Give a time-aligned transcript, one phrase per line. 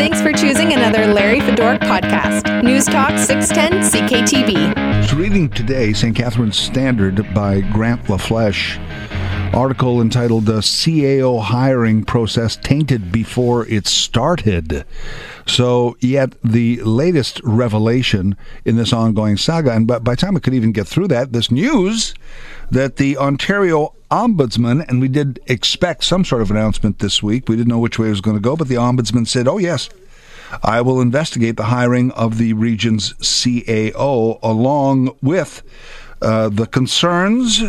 [0.00, 2.64] Thanks for choosing another Larry Fedoruk podcast.
[2.64, 4.74] News Talk 610 CKTB.
[5.04, 6.16] It's reading today St.
[6.16, 8.78] Catharines Standard by Grant LaFleche.
[9.52, 14.84] Article entitled "The CAO Hiring Process Tainted Before It Started."
[15.46, 20.54] So, yet the latest revelation in this ongoing saga, and by, by time I could
[20.54, 22.14] even get through that, this news
[22.70, 27.48] that the Ontario Ombudsman, and we did expect some sort of announcement this week.
[27.48, 29.58] We didn't know which way it was going to go, but the Ombudsman said, oh,
[29.58, 29.90] yes,
[30.62, 35.62] I will investigate the hiring of the region's CAO along with
[36.22, 37.62] uh, the concerns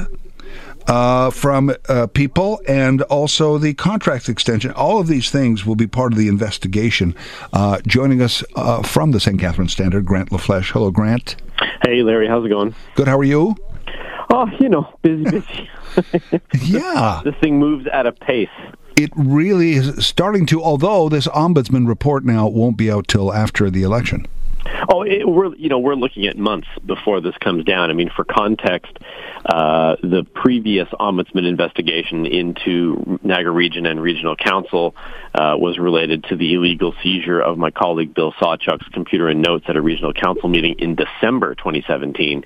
[0.87, 4.71] uh, from uh, people and also the contract extension.
[4.71, 7.15] All of these things will be part of the investigation.
[7.53, 9.39] Uh, joining us uh, from the St.
[9.39, 10.71] Catharines Standard, Grant LaFleche.
[10.71, 11.35] Hello, Grant.
[11.83, 12.27] Hey, Larry.
[12.27, 12.75] How's it going?
[12.95, 13.07] Good.
[13.07, 13.55] How are you?
[14.33, 15.69] Oh, you know, busy, busy.
[16.61, 17.21] yeah.
[17.25, 18.49] This thing moves at a pace.
[18.95, 23.69] It really is starting to, although this ombudsman report now won't be out till after
[23.69, 24.27] the election.
[24.89, 27.89] Oh, it, we're you know we're looking at months before this comes down.
[27.89, 28.91] I mean, for context,
[29.45, 34.95] uh, the previous ombudsman investigation into Niagara Region and Regional Council
[35.33, 39.65] uh, was related to the illegal seizure of my colleague Bill Sawchuk's computer and notes
[39.67, 42.43] at a regional council meeting in December 2017.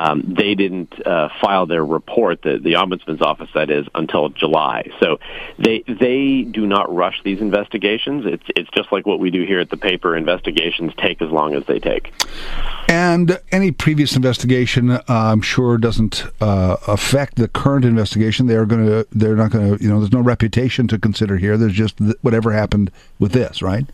[0.00, 4.90] Um, they didn't uh, file their report, the, the ombudsman's office that is, until July.
[5.00, 5.18] So
[5.58, 8.24] they they do not rush these investigations.
[8.26, 10.16] It's it's just like what we do here at the paper.
[10.16, 12.12] Investigations take as long as they take.
[12.88, 18.46] And any previous investigation, uh, I'm sure, doesn't uh, affect the current investigation.
[18.46, 19.06] They are going to.
[19.12, 19.82] They're not going to.
[19.82, 21.56] You know, there's no reputation to consider here.
[21.56, 22.90] There's just whatever happened
[23.20, 23.86] with this, right?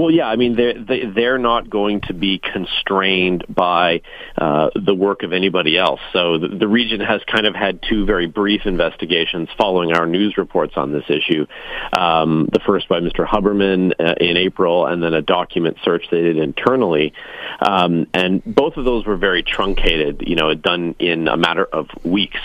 [0.00, 4.00] Well, yeah, I mean they're they're not going to be constrained by
[4.38, 6.00] uh, the work of anybody else.
[6.14, 10.38] So the, the, region has kind of had two very brief investigations following our news
[10.38, 11.46] reports on this issue.
[11.92, 13.26] Um, the first by Mr.
[13.26, 17.12] Huberman uh, in April, and then a document search they did internally,
[17.60, 20.22] um, and both of those were very truncated.
[20.26, 22.40] You know, done in a matter of weeks,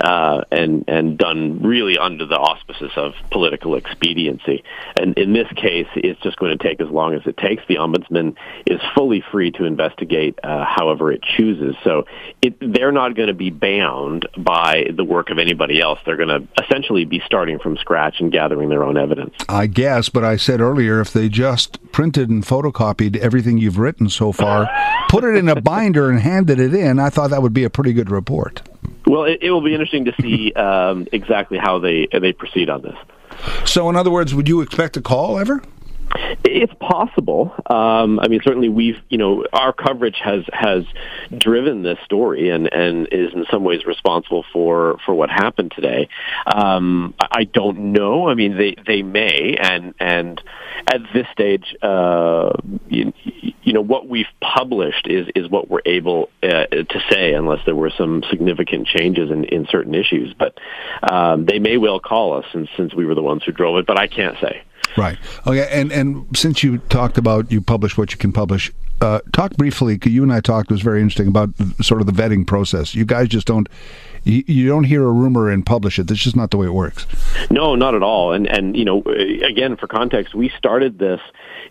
[0.00, 4.64] uh, and and done really under the auspices of political expediency.
[4.96, 7.62] And in this case, it's just going to take as long as it takes.
[7.68, 8.34] The ombudsman
[8.66, 11.76] is fully free to investigate uh, however it chooses.
[11.84, 12.06] So
[12.42, 16.00] it, they're not going to be bound by the work of anybody else.
[16.04, 19.34] They're going to essentially be starting from scratch and gathering their own evidence.
[19.48, 24.08] I guess, but I said earlier, if they just printed and photocopied everything you've written
[24.08, 24.68] so far,
[25.08, 27.70] put it in a binder and handed it in, I thought that would be a
[27.70, 28.62] pretty good report.
[29.06, 32.82] Well, it, it will be interesting to see um, exactly how they they proceed on
[32.82, 32.96] this.
[33.64, 35.62] So, in other words, would you expect a call ever?
[36.44, 37.52] It's possible.
[37.66, 40.84] Um, I mean, certainly we've, you know, our coverage has has
[41.36, 46.08] driven this story and and is in some ways responsible for for what happened today.
[46.46, 48.28] Um, I don't know.
[48.28, 50.40] I mean, they they may, and and
[50.86, 52.52] at this stage, uh,
[52.88, 53.12] you,
[53.62, 57.76] you know, what we've published is is what we're able uh, to say, unless there
[57.76, 60.34] were some significant changes in in certain issues.
[60.38, 60.58] But
[61.02, 63.86] um, they may well call us, since since we were the ones who drove it.
[63.86, 64.62] But I can't say.
[64.96, 65.18] Right.
[65.46, 65.68] Okay.
[65.70, 69.98] And and since you talked about you publish what you can publish, uh, talk briefly.
[70.04, 70.70] You and I talked.
[70.70, 71.50] It was very interesting about
[71.82, 72.94] sort of the vetting process.
[72.94, 73.68] You guys just don't.
[74.24, 76.08] You, you don't hear a rumor and publish it.
[76.08, 77.06] That's just not the way it works.
[77.50, 78.32] No, not at all.
[78.32, 81.20] And and you know, again, for context, we started this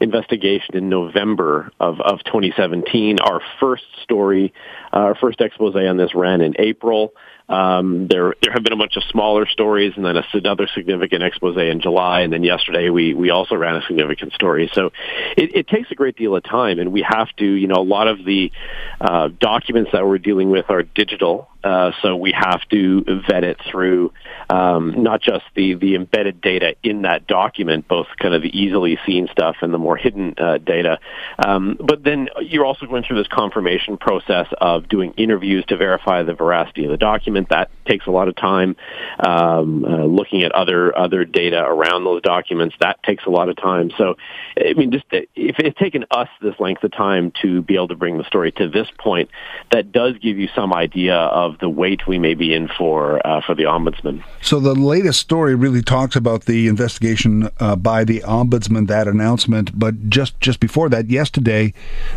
[0.02, 3.20] investigation in November of, of 2017.
[3.20, 4.53] Our first story,
[4.94, 7.14] uh, our first expose on this ran in April.
[7.47, 11.23] Um, there, there have been a bunch of smaller stories, and then a, another significant
[11.23, 14.69] expose in July, and then yesterday we we also ran a significant story.
[14.73, 14.91] So
[15.38, 17.84] it, it takes a great deal of time, and we have to, you know, a
[17.84, 18.51] lot of the
[19.00, 23.58] uh, documents that we're dealing with are digital, uh, so we have to vet it
[23.70, 24.14] through
[24.50, 28.98] um, not just the, the embedded data in that document, both kind of the easily
[29.06, 31.00] seen stuff and the more hidden uh, data,
[31.46, 36.24] um, but then you're also going through this confirmation process of doing interviews to verify
[36.24, 37.50] the veracity of the document.
[37.50, 38.76] That takes a lot of time.
[39.20, 43.56] Um, uh, looking at other other data around those documents that takes a lot of
[43.56, 43.92] time.
[43.97, 44.16] So,
[44.58, 45.26] I mean, just if
[45.59, 48.70] it's taken us this length of time to be able to bring the story to
[48.70, 49.29] this point,
[49.72, 53.41] that does give you some idea of the wait we may be in for uh,
[53.41, 54.23] for the ombudsman.
[54.41, 59.78] So the latest story really talks about the investigation uh, by the ombudsman, that announcement.
[59.78, 61.73] But just just before that, yesterday,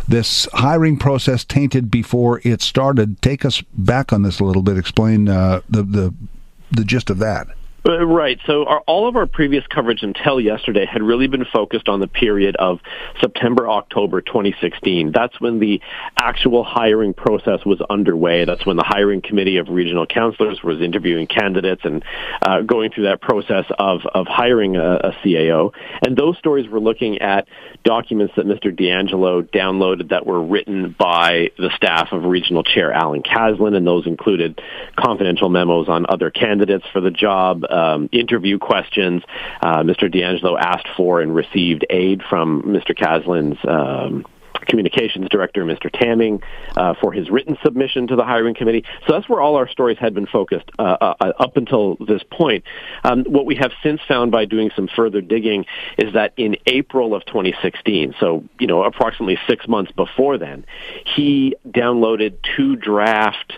[0.07, 3.21] this hiring process tainted before it started.
[3.21, 4.77] Take us back on this a little bit.
[4.77, 6.13] Explain uh, the the
[6.71, 7.47] the gist of that.
[7.87, 8.39] Uh, right.
[8.45, 12.07] So our, all of our previous coverage until yesterday had really been focused on the
[12.07, 12.79] period of
[13.21, 15.11] September, October 2016.
[15.13, 15.81] That's when the
[16.17, 18.45] actual hiring process was underway.
[18.45, 22.03] That's when the hiring committee of regional councillors was interviewing candidates and
[22.41, 25.71] uh, going through that process of, of hiring a, a CAO.
[26.05, 27.47] And those stories were looking at
[27.83, 28.75] documents that Mr.
[28.75, 34.05] D'Angelo downloaded that were written by the staff of Regional Chair Alan Caslin, and those
[34.05, 34.61] included
[34.97, 39.23] confidential memos on other candidates for the job, um, interview questions.
[39.61, 40.11] Uh, Mr.
[40.11, 42.95] D'Angelo asked for and received aid from Mr.
[42.95, 44.25] Caslin's um,
[44.69, 45.89] communications director, Mr.
[45.91, 46.41] Tamming,
[46.77, 48.85] uh, for his written submission to the hiring committee.
[49.07, 52.21] So that's where all our stories had been focused uh, uh, uh, up until this
[52.31, 52.63] point.
[53.03, 55.65] Um, what we have since found by doing some further digging
[55.97, 60.65] is that in April of 2016, so you know approximately six months before then,
[61.15, 63.53] he downloaded two draft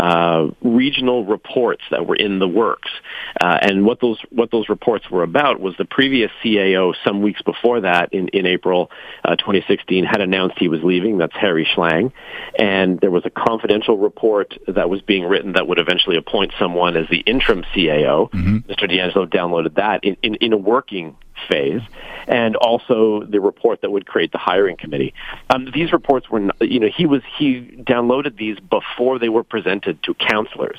[0.00, 2.90] uh, regional reports that were in the works.
[3.38, 7.42] Uh, and what those what those reports were about was the previous CAO some weeks
[7.42, 8.90] before that in in April
[9.24, 11.18] uh, 2016 had announced he was leaving.
[11.18, 12.12] That's Harry Schlange,
[12.58, 16.96] and there was a confidential report that was being written that would eventually appoint someone
[16.96, 18.30] as the interim CAO.
[18.30, 18.56] Mm-hmm.
[18.70, 18.88] Mr.
[18.88, 21.16] D'Angelo downloaded that in, in, in a working
[21.48, 21.82] phase,
[22.26, 25.14] and also the report that would create the hiring committee.
[25.48, 30.02] Um, these reports were, you know, he was he downloaded these before they were presented
[30.04, 30.78] to councillors.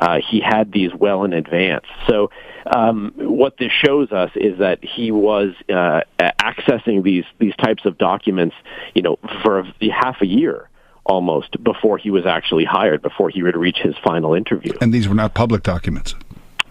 [0.00, 1.84] Uh, he had these well in advance.
[2.08, 2.30] So
[2.66, 7.98] um, what this shows us is that he was uh, accessing these these types of
[7.98, 8.56] documents,
[8.94, 10.68] you know, for half a year
[11.08, 14.72] almost before he was actually hired, before he would reach his final interview.
[14.80, 16.14] And these were not public documents.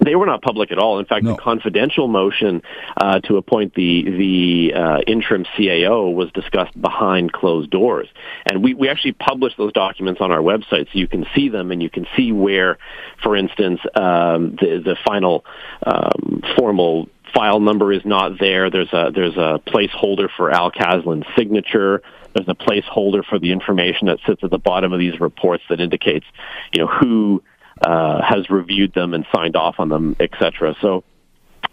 [0.07, 0.99] They were not public at all.
[0.99, 1.31] In fact, no.
[1.31, 2.61] the confidential motion
[2.95, 8.07] uh, to appoint the the uh, interim CAO was discussed behind closed doors,
[8.45, 11.71] and we we actually published those documents on our website, so you can see them
[11.71, 12.77] and you can see where,
[13.21, 15.43] for instance, um, the the final
[15.85, 18.69] um, formal file number is not there.
[18.69, 22.01] There's a there's a placeholder for Al Caslin's signature.
[22.33, 25.81] There's a placeholder for the information that sits at the bottom of these reports that
[25.81, 26.25] indicates,
[26.71, 27.43] you know, who
[27.81, 30.75] uh, has reviewed them and signed off on them, etc.
[30.81, 31.03] So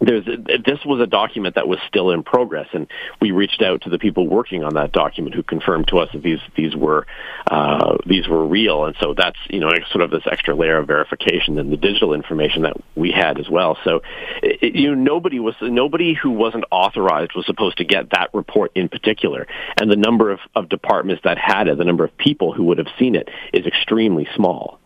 [0.01, 2.87] there's this was a document that was still in progress, and
[3.21, 6.21] we reached out to the people working on that document who confirmed to us that
[6.21, 7.05] these these were
[7.49, 10.87] uh, these were real, and so that's you know sort of this extra layer of
[10.87, 13.77] verification than the digital information that we had as well.
[13.83, 14.01] So
[14.43, 18.71] it, you know nobody was nobody who wasn't authorized was supposed to get that report
[18.75, 19.47] in particular,
[19.79, 22.77] and the number of, of departments that had it, the number of people who would
[22.77, 24.79] have seen it, is extremely small.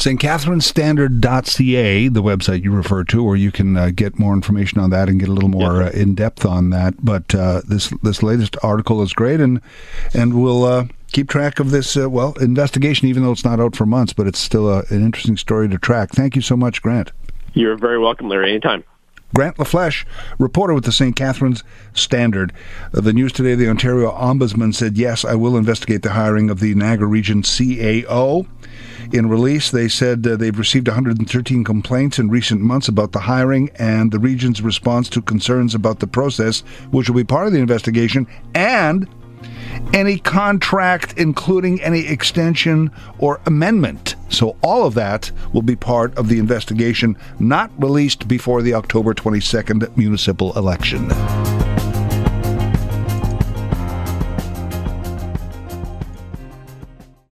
[0.00, 0.18] St.
[0.18, 5.10] CatharinesStandard.ca, the website you refer to, or you can uh, get more information on that
[5.10, 6.94] and get a little more uh, in depth on that.
[7.04, 9.60] But uh, this this latest article is great, and
[10.14, 13.76] and we'll uh, keep track of this uh, well investigation, even though it's not out
[13.76, 14.14] for months.
[14.14, 16.12] But it's still a, an interesting story to track.
[16.12, 17.12] Thank you so much, Grant.
[17.52, 18.52] You're very welcome, Larry.
[18.52, 18.84] Anytime.
[19.34, 20.06] Grant LaFleche,
[20.38, 21.14] reporter with the St.
[21.14, 21.62] Catharines
[21.92, 22.52] Standard.
[22.92, 26.58] Uh, the news today, the Ontario Ombudsman said, yes, I will investigate the hiring of
[26.58, 28.48] the Niagara Region CAO.
[29.12, 33.68] In release, they said uh, they've received 113 complaints in recent months about the hiring
[33.74, 36.60] and the region's response to concerns about the process,
[36.92, 39.08] which will be part of the investigation, and
[39.92, 44.14] any contract, including any extension or amendment.
[44.28, 49.12] So, all of that will be part of the investigation, not released before the October
[49.12, 51.10] 22nd municipal election.